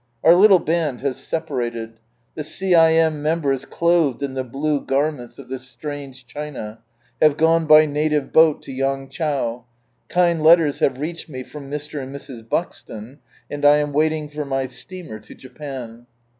[0.23, 1.99] Our Httle band has separated.
[2.33, 3.21] The C.LM.
[3.21, 6.79] members clothed in the blue garments of this strange China,
[7.21, 9.61] have gone by native boat to Yangchau,
[10.09, 12.01] kind letters have reached me from Mr.
[12.01, 12.49] and Mrs.
[12.49, 13.19] Bu.xton,
[13.51, 16.07] and I am waiting for my steamer to Japan.